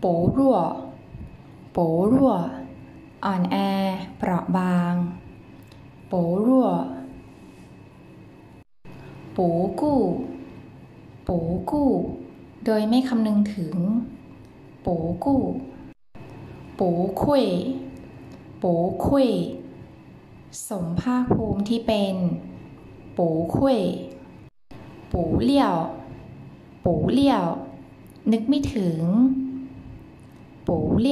[0.00, 0.56] โป๋รั่ว
[1.72, 2.32] โป๋รั่ว
[3.24, 3.56] อ่อนแอ
[4.18, 4.94] เปราะบาง
[6.08, 6.66] โป๋รั่ว
[9.36, 10.00] ป๋กู้
[11.28, 11.38] ป๋
[11.70, 11.90] กู้
[12.64, 13.76] โดยไม่คำนึงถึง
[14.86, 15.42] ป๋กู้
[16.78, 17.46] ป๋คุย
[18.62, 18.74] ป๋
[19.06, 19.28] คุย
[20.68, 22.14] สมภาคภูมิที่เป็น
[23.18, 23.78] ป๋คุย
[25.12, 25.76] ป๋เลี่ยว
[26.84, 27.44] ป๋เลี่ยว
[28.32, 29.00] นึกไม่ถึง
[30.67, 31.09] 不料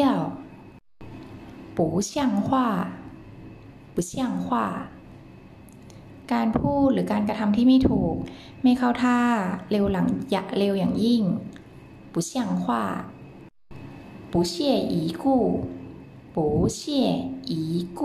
[1.76, 2.50] 不像话
[3.94, 4.12] 不像
[4.46, 4.48] 话
[6.34, 8.16] การพูดหรือการกระทำที่ไม่ถูก
[8.64, 9.20] ไม่เข้าท่า
[9.72, 11.24] เร็วหลังอยะเร็วอย่างยิ่ง
[12.14, 12.66] 不像话
[14.32, 14.54] 不屑
[14.94, 15.26] 一顾
[16.36, 16.38] 不
[16.78, 16.80] 屑
[17.52, 18.02] 一顾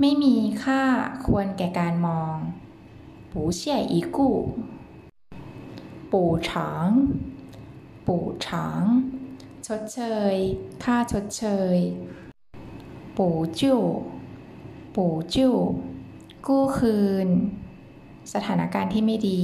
[0.00, 0.82] ไม่มีค่า
[1.26, 2.36] ควรแก่การมอง
[3.32, 3.62] 不屑
[3.92, 4.18] 一顾
[6.12, 6.48] 补偿
[8.06, 8.08] 补
[8.44, 8.46] 偿
[9.71, 10.01] ชดเช
[10.33, 10.35] ย
[10.83, 11.43] ค่าชดเช
[11.75, 11.77] ย
[13.17, 13.27] ปู
[13.59, 13.81] จู้
[14.95, 15.55] ปูจู้
[16.47, 17.27] กู้คืน
[18.33, 19.43] สถานการณ์ที่ไม่ดี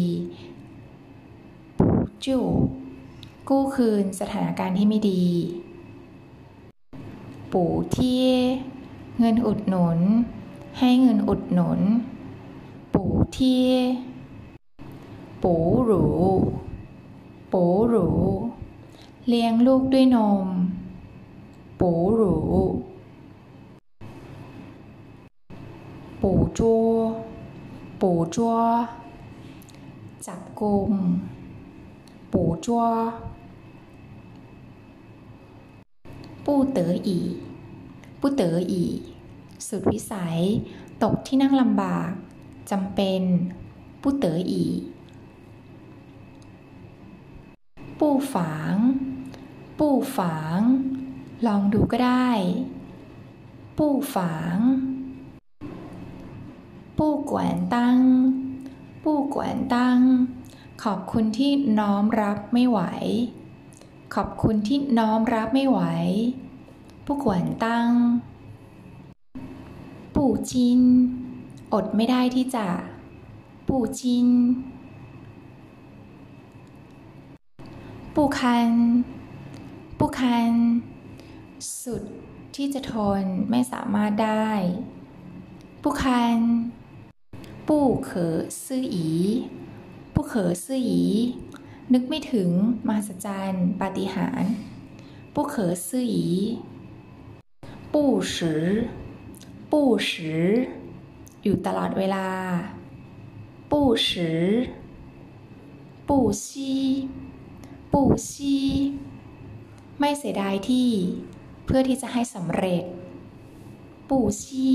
[1.77, 1.87] ปู
[2.25, 2.45] จู้
[3.49, 5.23] กู้คืนสถานการณ์ที่ไม่ดี
[7.53, 8.25] ปูเที่
[9.19, 9.99] เงินอุดหนุน
[10.79, 11.79] ให้เงินอุดหนุน
[12.93, 13.67] ปูเที่
[15.43, 15.53] ปู
[15.85, 16.05] หรู
[17.51, 18.07] ปูหรู
[19.29, 20.47] เลี้ยงลูกด้วยนม
[21.79, 22.37] ปูหรู
[26.21, 26.89] ปูจัว
[28.01, 28.55] ปูจัว
[30.25, 30.93] จับกุม
[32.31, 32.83] ปูจัว
[36.45, 37.19] ปูเต๋ออี
[38.19, 38.83] ปูเต๋ออี
[39.67, 40.39] สุดวิสัย
[41.03, 42.11] ตกที่นั่งลำบาก
[42.71, 43.21] จำเป็น
[44.01, 44.65] ปูเต๋ออี
[47.99, 48.75] ปูฝาง
[49.79, 50.61] ปูฝาง
[51.45, 52.29] ลองดูก็ได้
[53.77, 54.57] ปูฝาง
[56.97, 57.99] ปูกวนตั้ง
[59.03, 59.99] ปูกวนตั้ง
[60.83, 62.79] ขอบคุณที่น้อมรับไม่ไหว
[64.15, 65.79] ขอบคุณที่น้อมรับไม่ไหว
[67.05, 67.89] ปูกวนตั้ง
[70.15, 70.81] ปู่จิน
[71.73, 72.67] อดไม่ได้ที่จะ
[73.67, 74.27] ปู่จิน
[78.15, 78.69] ปูคัน
[80.05, 80.53] ปูคัน
[81.83, 82.03] สุด
[82.55, 84.49] ที่จะทนไม่สามารถได้
[85.83, 86.39] ปูคัน
[87.67, 89.09] ปู้เขอซื่ออี
[90.13, 91.03] ปูเขอซื่ออี
[91.93, 92.49] นึกไม่ถึง
[92.87, 94.53] มหัศจรรย์ปาฏิหาริย์
[95.33, 96.27] ปูเขอซื่ออี
[97.93, 98.65] ปู้สือ
[99.71, 100.45] ปู้สือ
[101.43, 102.27] อยู่ตลอดเวลา
[103.71, 104.43] ปู้สือ
[106.07, 106.73] ปู้ซี
[107.91, 108.57] ปูซี
[110.02, 110.90] ไม่เสียดายที่
[111.64, 112.84] เพื่อที่จะให้สำเร็จ
[114.08, 114.70] ปูซี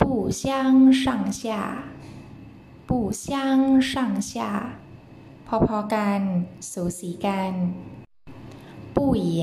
[0.00, 0.42] ปู相
[1.02, 1.04] 上
[1.40, 1.42] 下
[2.88, 3.92] ปู相上
[4.30, 4.32] 下
[5.46, 6.20] พอๆกัน
[6.70, 7.52] สูสีกัน
[8.94, 9.40] 不言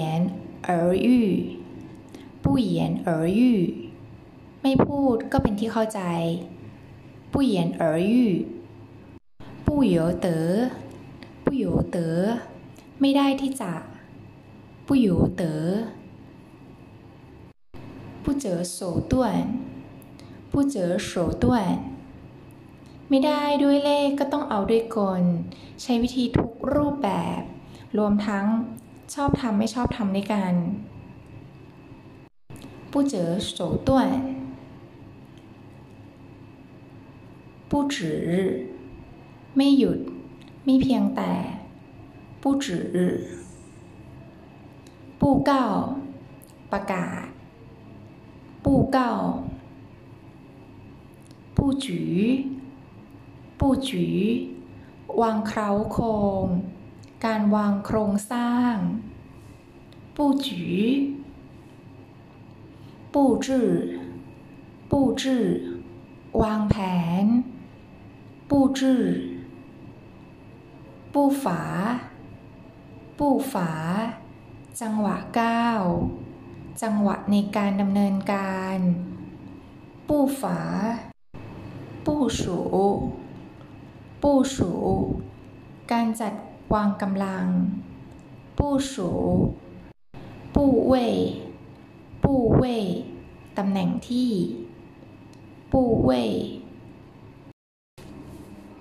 [0.67, 0.71] 而
[1.05, 1.07] 喻
[2.43, 3.09] 不言而
[3.39, 3.41] 喻
[4.61, 6.01] ไม่พูดก็เป็นที่เข้าใจ
[7.33, 8.13] 不言而喻
[9.65, 10.27] 不由得
[11.43, 11.97] 不由得
[13.01, 13.71] ไม่ได้ที่จะ
[14.87, 15.09] 不由
[15.39, 15.43] 得
[18.23, 19.13] 不择手段
[20.51, 21.11] 不择手
[21.43, 21.45] 段
[23.09, 25.23] ไม่ได้ด้วยเลขก็ต้องเอาด้วยกล
[25.81, 27.41] ใช้วิธีทุกรูปแบบ
[27.97, 28.45] รวมทั้ง
[29.13, 30.53] ชอบทำไม่ชอบทำด้วยกัน
[32.91, 33.13] 不择
[33.55, 33.57] 手
[33.87, 33.89] 段
[37.69, 37.95] 不止
[39.55, 39.99] ไม่หยุด
[40.65, 41.31] ไม่เพียงแต่
[42.42, 42.66] 不止
[45.20, 45.64] ปูกา
[46.72, 47.26] ประกาศ
[48.64, 49.12] ปูเก้า
[51.56, 52.20] ปูจือ
[53.58, 54.20] ปูจือ
[55.20, 56.04] วางเคราโคร
[56.44, 56.46] ง
[57.24, 58.74] การวางโครงสร้าง
[60.16, 60.80] ปูจือ
[63.14, 63.68] ปูจื้อ
[64.90, 65.44] ปูจื้อ
[66.42, 66.76] วางแผ
[67.24, 67.26] น
[68.48, 69.02] ปูจื้อ
[71.12, 71.60] ปปู้ฝา
[73.24, 73.70] ปู้ฝา
[74.80, 75.82] จังหวะก้าว
[76.82, 78.78] จังหวะในการดำเนินการ
[80.08, 80.58] ปู้ฝา
[82.06, 82.58] ปู้สู
[84.22, 84.72] ปู้สู
[85.92, 86.34] การจัด
[86.74, 87.46] วางกำลัง
[88.58, 89.10] ปู้สู
[90.54, 91.16] ปู้เว่ย
[92.22, 92.86] ปู้เว่ย
[93.58, 94.30] ตำแหน่งที่
[95.72, 96.32] ปู้เว่ย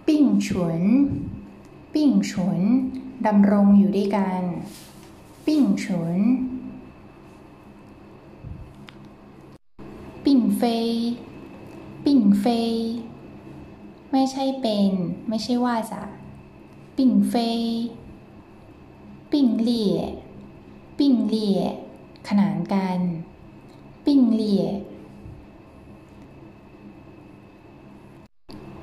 [0.08, 0.84] ปิ้งฉวน
[1.94, 2.62] ปิ้งฉวน
[3.28, 4.42] ดำรงอยู่ด้วยกัน
[5.46, 6.20] ปิ้งฉวน
[10.26, 10.92] ปิ้งเฟย
[12.06, 12.76] ปิ้งเฟย
[14.12, 14.92] ไม่ใช่เป็น
[15.28, 16.04] ไม่ใช่ว่าจะ
[16.98, 17.62] ปิ้งเฟย
[19.32, 20.00] ปิ้งเลี่ย
[20.98, 21.60] ปิ้งเลี่ย
[22.28, 23.00] ขนานกัน
[24.06, 24.66] ปิ้งเลี่ย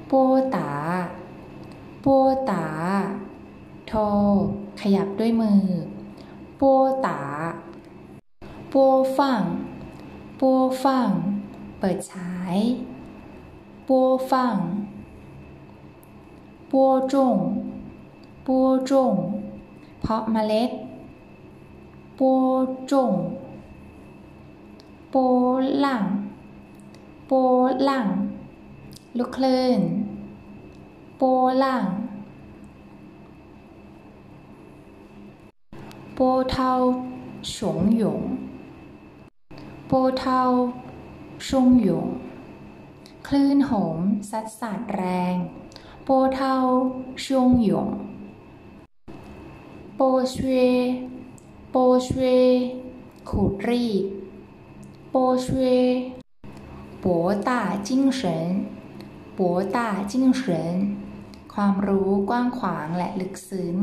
[0.06, 0.12] โป
[0.54, 0.70] ตา
[2.00, 2.06] โป
[2.50, 2.66] ตา
[3.88, 3.94] โท
[4.80, 5.62] ขยับด้วยมือ
[6.56, 6.62] โป
[7.06, 7.20] ตา
[8.70, 8.74] โป
[9.18, 9.42] ฟัง
[10.36, 10.42] โป
[10.84, 11.10] ฟัง
[11.78, 12.56] เปิดฉาย
[13.84, 13.90] โป
[14.30, 14.56] ฟัง
[16.68, 16.74] โป
[17.12, 17.36] จง
[18.44, 18.48] โป
[18.90, 19.14] จง
[20.00, 20.70] เพาะเมล็ด
[22.16, 22.20] โป
[22.90, 23.12] จง
[25.10, 25.16] โป
[25.80, 26.04] หลัง
[27.26, 27.32] โป
[27.84, 28.08] หลัง
[29.18, 29.80] ลูกคลื่น
[31.18, 31.22] โป
[31.60, 31.84] หลัง
[36.17, 36.71] โปเทา
[37.53, 37.55] 雄
[38.01, 38.03] 勇
[39.87, 40.41] โปเทา
[41.47, 42.07] ชงหยง
[43.27, 43.99] คลื่นโหม
[44.29, 45.03] ซัดสาดแร
[45.33, 45.35] ง
[46.05, 46.55] โปเทา
[47.23, 47.89] ชงหยง
[49.95, 50.75] โปเชวย
[51.71, 52.45] โปเชวย
[53.29, 54.03] ขูดรีด
[55.11, 55.83] โปเชวย
[57.03, 57.05] 博
[57.47, 57.89] 大精
[58.19, 58.21] 神
[59.37, 59.77] 博大
[60.11, 60.41] 精神
[61.53, 63.75] ความรู้กว้างขวางและลึกซึ้ง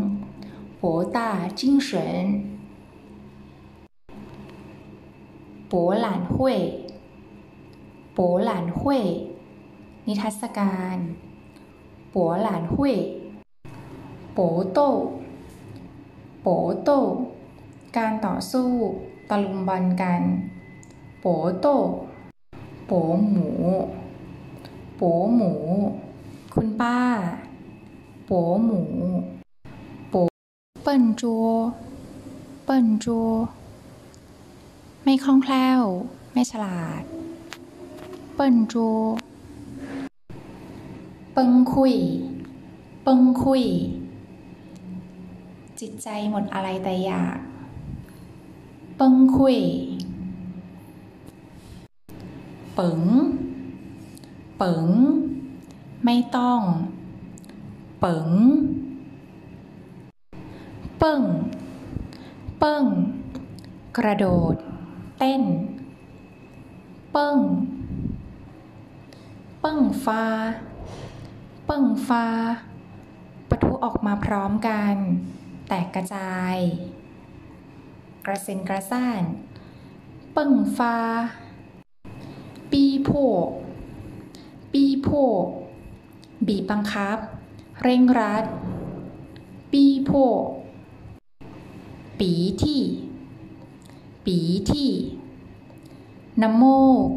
[0.84, 1.90] 博大精神
[5.70, 6.36] 博览会
[8.16, 8.80] 博览会
[10.06, 10.96] นิทรรศการ
[12.14, 12.16] 博
[12.46, 12.74] 览会
[14.32, 14.38] โป
[14.72, 14.88] โต้
[16.42, 16.48] โป
[16.82, 16.98] โต้
[17.96, 18.70] การต่อสู้
[19.28, 20.22] ตะลุมบอลกัน
[21.20, 21.26] โป
[21.58, 21.74] โต้
[22.86, 22.92] โป
[23.30, 23.48] หมู
[24.96, 25.02] โป
[25.34, 25.52] หมู
[26.54, 26.98] คุณป้า
[28.26, 28.30] โป
[28.64, 28.80] หมู
[29.33, 29.33] โป
[30.87, 31.47] เปิ้นจัว
[32.65, 33.29] เปิ้นจัว
[35.03, 35.83] ไม่คล่องแคล่ว
[36.33, 37.03] ไม่ฉลาด
[38.35, 38.97] เปิ้นจัว
[41.33, 41.95] เปิงคุย
[43.03, 43.63] เปิงคุย
[45.79, 47.37] จิตใจหมดอะไรแต่อยาก
[48.97, 49.57] เปิงคุย
[52.75, 53.01] เปิง
[54.57, 54.85] เปิง
[56.05, 56.59] ไม่ต้อง
[57.99, 58.29] เปิง
[61.05, 61.23] ปิ้ง
[62.59, 62.85] เปิ้ง
[63.97, 64.55] กระโดด
[65.17, 65.43] เต้น
[67.11, 67.37] เปิ้ง
[69.61, 70.23] เปิ้งฟ้า
[71.65, 72.25] เปิ้งฟ้า
[73.49, 74.95] ปะทุออกมาพร้อมกัน
[75.67, 76.57] แตกกระจาย
[78.25, 79.21] กระเซ็นกระซ่าน
[80.33, 80.95] เปิ้งฟ้า
[82.71, 83.09] ปีโพ
[84.73, 85.09] ปีโพ
[86.47, 87.17] บีบบังคับ
[87.81, 88.45] เร่งรัด
[89.71, 90.11] ปีโพ
[92.19, 92.31] ปี
[92.63, 92.81] ที่
[94.25, 94.37] ปี
[94.71, 94.89] ที่
[96.41, 96.63] น้ำโม
[97.05, 97.07] ก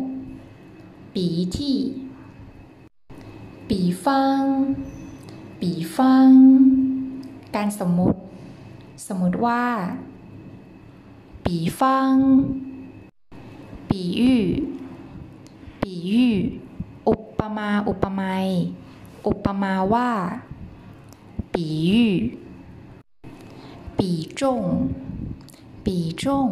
[1.14, 1.26] ปี
[1.56, 1.76] ที่
[3.68, 4.42] ปีฟัง
[5.60, 6.30] ปีฟัง
[7.54, 8.20] การสมมติ
[9.06, 9.64] สมมติว่า
[11.44, 12.14] ปีฟัง
[13.88, 14.34] ปียู
[15.82, 16.28] ปียู
[17.08, 18.48] อุปมา อุปไมย
[19.26, 20.10] อุปมาว่า
[21.54, 22.04] ปียู
[23.98, 24.62] ปีจง
[25.84, 26.50] ปีจง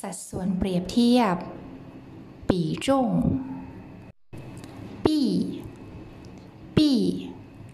[0.00, 1.36] สัดส่วนเปรียบเทียบ
[2.48, 3.10] ปีจง
[5.04, 5.20] ปี
[6.76, 6.90] ปี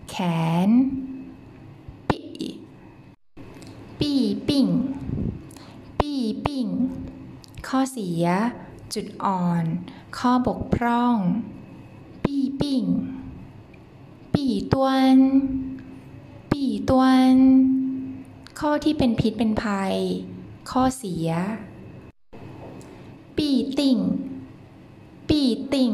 [0.09, 0.17] แข
[0.69, 0.71] น
[2.09, 2.27] ปี้
[3.99, 4.67] ปี้ปิ้ง
[5.99, 6.13] ปี
[6.47, 6.67] ปิ้ง
[7.67, 8.27] ข้อเสีย
[8.95, 9.65] จุดอ่อน
[10.19, 11.17] ข้อบกพร่อง
[12.25, 12.85] ปีปิ้ง
[14.33, 15.19] ปี้ตวน
[16.51, 17.05] ปี้ตว
[17.35, 17.37] น
[18.61, 19.95] ข้อที่เป็นพิษเป็นภัย
[20.71, 21.29] ข้อเสีย
[23.37, 23.99] 必定
[25.29, 25.93] 必定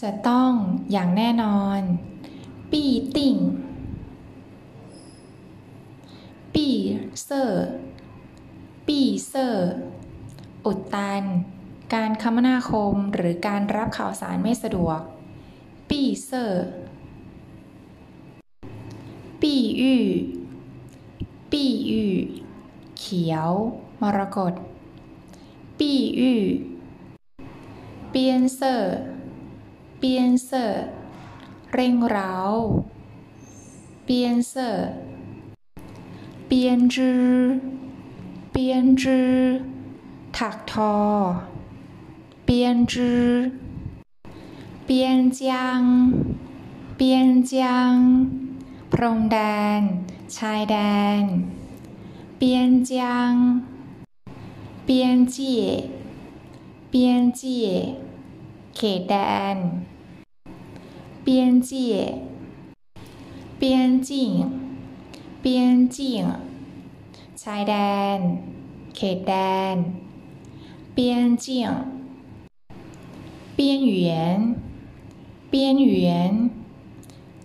[0.00, 0.52] จะต้อง
[0.90, 1.80] อย่างแน่นอน
[2.72, 3.36] 必定
[6.54, 9.70] 闭塞 闭塞
[10.64, 11.24] อุดตัน
[11.94, 15.00] การคมนาคมหรือการรับข่าวสารไม่สะดวก
[15.88, 16.64] 闭塞
[19.40, 20.00] ปปี้ยู่
[21.50, 22.12] ปี้ยู่
[22.98, 23.52] เขียว
[24.00, 24.54] มรกต
[25.78, 26.40] ปี้ยู่
[28.10, 28.96] เปียนเซอร์
[29.98, 30.84] เปียนเซอร์
[31.72, 32.34] เร่งเร้า
[34.04, 34.88] เปียนเซอร์
[36.46, 37.28] เปียนจือ
[38.50, 39.34] เปียนจือ
[40.36, 40.94] ถักทอ
[42.44, 43.28] เปียนจือ
[44.84, 45.82] เปียนจาง
[46.96, 47.96] เปียนจาง
[48.92, 49.36] พรมแด
[49.80, 49.82] น
[50.36, 50.76] ชายแด
[51.20, 51.24] น
[52.36, 52.98] เปียนเจี
[53.32, 53.34] ง
[54.84, 55.54] เปียนจี
[56.90, 57.58] เปียนจี
[58.76, 59.14] เขตแด
[59.54, 59.56] น
[61.22, 61.86] เปียนจี
[63.58, 64.32] เปียนจิง
[65.40, 66.24] เปียนจิง
[67.42, 67.74] ชายแด
[68.16, 68.18] น
[68.96, 69.32] เขตแด
[69.74, 69.76] น
[70.92, 71.70] เปียนจิง
[73.54, 74.40] เปียนหยวน
[75.48, 76.34] เปียนหยวน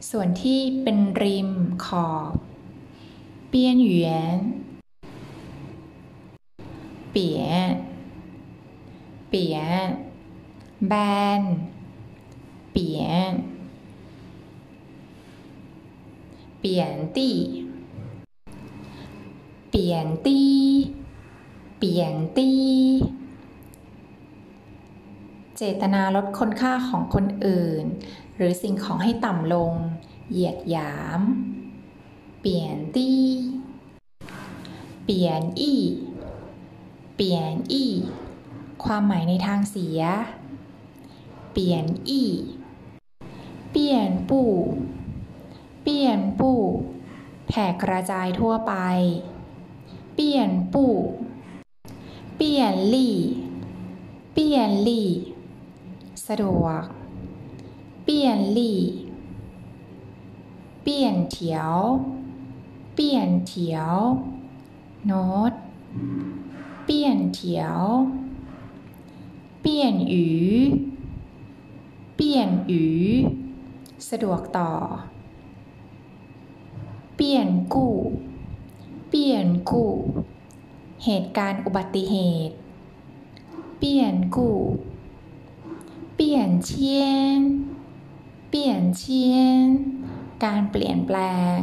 [0.10, 1.50] ส่วนที่เป็นริม
[1.86, 2.34] ขอบ
[3.56, 4.06] 边缘
[7.12, 7.44] เปีย
[9.30, 9.58] เปีย
[10.88, 10.94] แบ
[11.40, 11.42] น
[12.72, 12.88] เปี
[16.60, 17.38] เปียนตี้
[19.70, 19.98] เปรีย
[22.14, 22.64] นตี้
[25.58, 27.84] เจตนาลดคุณค่าของคนอื่น
[28.36, 29.74] หรือสิ่งของให้ต่ำลง
[30.32, 31.22] เหยียดหยาม
[32.48, 33.24] เปลี่ยนตี้
[35.06, 35.82] เปลี่ยนอี้
[37.16, 37.92] เปลี่ยนอี้
[38.84, 40.02] ความหมายในทางเสีย
[41.52, 42.32] เปลี่ยนอี้
[43.72, 44.54] เปลี่ยนปู่
[45.84, 46.62] เปลี่ยนปู่
[47.48, 48.74] แผ่กระจายทั่วไป
[50.16, 50.96] เปลี่ยนปู่
[52.38, 53.18] เปลี่ยนลี่
[54.34, 55.10] เปลี่ยนลี่
[56.28, 56.84] สะดวก
[58.04, 58.80] เปลี่ยนลี่
[60.84, 61.75] เปลี่ยนเถียว
[62.96, 63.96] เปลี่ยนเถียว
[65.06, 65.54] โน้ต
[66.86, 67.82] เปลี่ยนเถียว
[69.62, 70.28] เปลี่ยนหยู
[72.16, 72.86] เปลี่ยนหยู
[74.10, 74.72] สะดวกต่อ
[77.16, 77.96] เปลี่ยนกู้
[79.10, 79.92] เปลี่ยนกู้
[81.06, 82.16] เหตุการณ์อุบัติเห
[82.48, 82.56] ตุ
[83.80, 84.58] เปลี่ยนกู้
[86.16, 87.06] เปลี่ยนเชีย
[87.38, 87.40] น
[88.50, 89.66] เปลี่ยนเชียน
[90.44, 91.18] การเปลี่ยนแปล
[91.58, 91.60] ง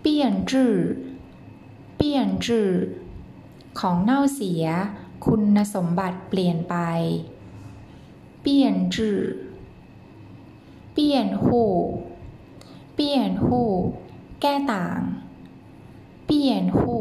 [0.00, 0.74] เปลี่ยนจื่อ
[1.96, 2.70] เปลี่ยนจื่อ
[3.80, 4.64] ของเน่าเสีย
[5.24, 6.76] คุณสมบัติเปลี่ยนไป
[8.42, 9.20] เปลี่ยนจื่อ
[10.92, 11.64] เปลี่ยนหู
[12.94, 13.62] เปลี่ยนหู
[14.40, 15.00] แก้ต่าง
[16.26, 16.98] เปลี่ยนหู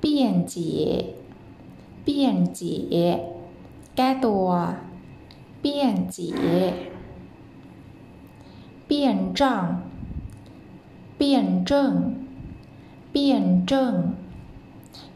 [0.00, 0.76] เปลี่ยนจี๋
[2.02, 2.80] เปลี่ยนจี๋
[3.96, 4.48] แก้ตัว
[5.60, 6.28] เปี่ยนจี
[8.86, 9.66] เปี่ยนจัง
[11.16, 11.94] เปลี่ยนเจิง
[13.10, 13.94] เปลี่ยนเจิง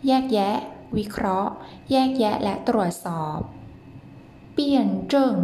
[0.07, 0.57] แยกแยะ
[0.97, 1.53] วิเคราะห์
[1.91, 3.39] แยกแยะและตรวจสอบ
[4.55, 5.37] เปลี่ยนเจิง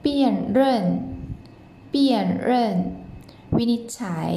[0.00, 0.84] เปลี่ยนเริ่น
[1.90, 2.76] เปลี่ยนเริ่น
[3.56, 4.34] วินิจฉัย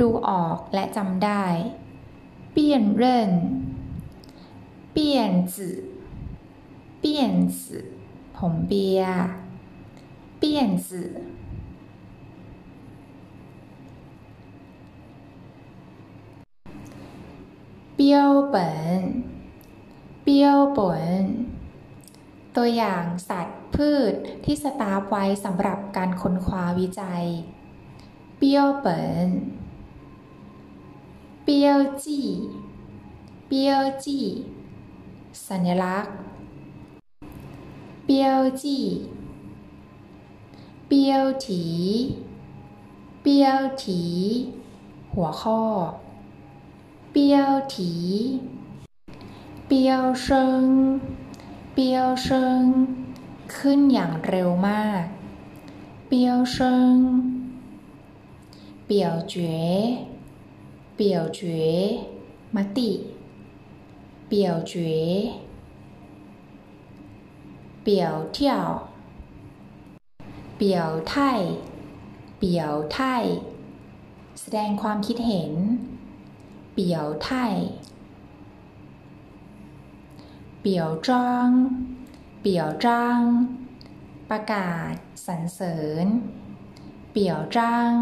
[0.00, 1.44] ดูออกและจำได้
[2.52, 3.30] เปลี่ยนเริ่น
[4.92, 5.68] เปลี่ยนจื
[7.00, 7.86] เปลี่ยนจื่อ
[8.36, 9.02] ผมเบีย
[10.38, 11.02] เปลี่ยนจื
[18.04, 19.02] ปี้ยวเปิน
[20.22, 20.80] เปียวป
[21.22, 21.24] น
[22.56, 27.24] ตัวอย่างสัตว์พืชที่สตาฟไว้สำหรับการค้นคว้าวิจัย
[28.38, 29.28] เปียวเปิน
[31.44, 32.20] เปียวจี
[33.48, 34.18] เปียวจี
[35.48, 36.14] สัญลักษณ์
[38.04, 38.78] เปียวจี
[40.88, 41.64] เปียวถี
[43.22, 44.02] เปียวถี
[45.14, 45.60] หัวข้อ
[47.16, 47.92] เปียวถี
[49.66, 50.66] เปียวเชิง
[51.74, 52.62] เปียวเชิง
[53.56, 55.04] ขึ้นอย่างเร็วมาก
[56.08, 56.96] เปียวเชิง
[58.86, 59.56] เปียวเจ๋
[60.96, 61.62] เปียวเจ๋
[62.54, 62.90] มติ
[64.28, 64.92] เปียวเจ๋
[67.82, 68.54] เปียวเท่ย
[70.56, 71.14] เปียวไท
[72.38, 72.98] เปียวไท
[74.40, 75.52] แสดงความคิดเห็น
[82.43, 83.19] ปี่ยวจ้าง
[84.29, 84.93] ประกาศ
[85.27, 86.07] สรรเสริญ
[87.11, 87.93] เปี่ยวจ้าง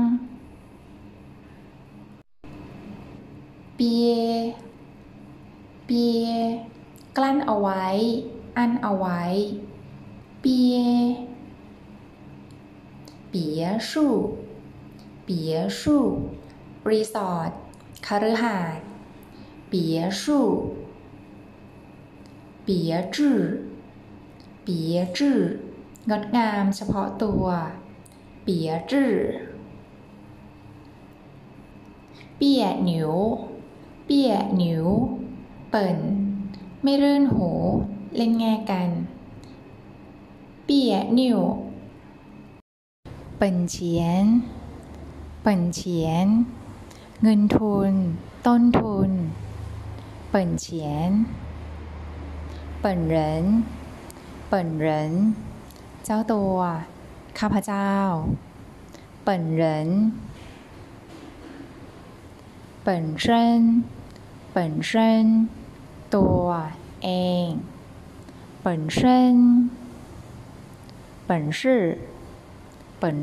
[3.76, 4.14] เปีย
[5.86, 6.30] เปีย
[7.18, 7.86] กลั้นเอาไว้
[8.58, 9.22] อันเอาไว้
[10.42, 10.78] เปีย
[13.34, 13.36] 别
[13.90, 13.92] 墅
[15.28, 15.30] 别
[15.80, 15.82] 墅
[16.90, 17.52] รีสอร์ท
[18.07, 18.87] คาฤหาสน์
[19.69, 20.49] เปียสู่
[22.65, 22.93] เปีย
[23.37, 23.41] อ
[24.63, 25.35] เปียจื้
[26.11, 27.45] งดงามเฉพาะตัว
[28.43, 29.13] เปียจื้อ
[32.37, 33.13] เปียหนิว
[34.07, 34.87] เปียหนิว
[35.71, 35.99] เปิ่น
[36.83, 37.49] ไม่รื่นหู
[38.17, 38.91] เล่นแง่กัน
[40.65, 41.41] เปียหนิว
[43.37, 44.25] เปิ่นเฉียน
[45.43, 46.27] เปิ่นเฉียน
[47.25, 47.93] เงินทุน
[48.47, 49.11] ต้นทุน
[50.31, 51.11] 本钱
[52.81, 53.45] 本人
[54.49, 55.13] 本人
[56.05, 56.59] เจ้าตัว
[57.39, 57.93] ข้าพเจ้า
[59.23, 59.89] 本人
[62.83, 63.63] 本身
[64.53, 65.27] 本身
[66.15, 66.45] ตัว
[67.03, 67.09] เอ
[67.47, 67.49] ง
[68.61, 69.37] 本身
[71.27, 71.41] เบื้
[71.81, 71.85] อ
[72.99, 73.17] เปิ่น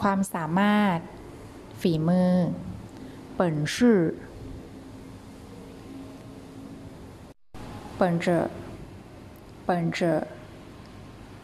[0.00, 0.98] ความสามารถ
[1.79, 2.33] ฝีมือ
[3.39, 3.41] 本
[3.73, 3.75] 事
[7.99, 8.49] 本着
[9.67, 9.99] 本着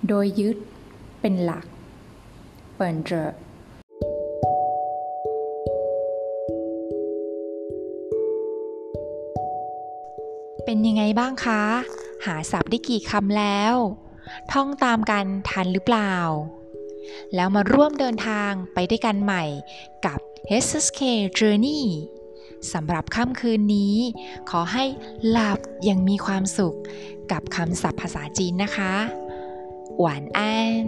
[0.08, 0.58] โดยยึด
[1.22, 1.66] เป็นหลัก
[2.80, 3.12] 本着
[10.66, 11.64] เป็นยังไงบ้างคะ
[12.26, 13.76] หาศัพท์ได้กี่คำแล้ว
[14.52, 16.14] ท่องตามกันทันหรือเปล่า
[17.36, 19.44] แล้วมาร่วมเดินทางไปด้วยกันใหม่
[20.06, 21.01] กับ SSK
[21.39, 21.83] Journey
[22.73, 23.97] สำหรับค่ำคืนนี้
[24.51, 24.85] ขอให้
[25.29, 26.77] หลับอยังมีความสุข
[27.33, 28.95] กับคำศัพท์ภาษาจีนนะคะ
[29.99, 30.87] หวานอัน